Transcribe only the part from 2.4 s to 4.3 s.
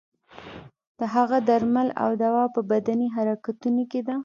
په بدني حرکتونو کې ده.